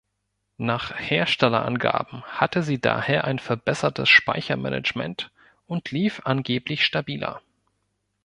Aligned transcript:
Nach 0.57 0.97
Herstellerangaben 0.99 2.23
hatte 2.23 2.63
sie 2.63 2.81
daher 2.81 3.25
ein 3.25 3.37
verbessertes 3.37 4.09
Speichermanagement 4.09 5.29
und 5.67 5.91
lief 5.91 6.21
angeblich 6.25 6.83
stabiler. 6.83 7.39